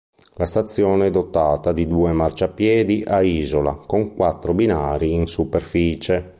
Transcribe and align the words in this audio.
La 0.37 0.47
stazione 0.47 1.05
è 1.05 1.09
dotata 1.11 1.71
di 1.71 1.85
due 1.85 2.11
marciapiedi 2.11 3.03
a 3.05 3.21
isola 3.21 3.75
con 3.75 4.15
quattro 4.15 4.51
binari 4.55 5.13
in 5.13 5.27
superficie. 5.27 6.27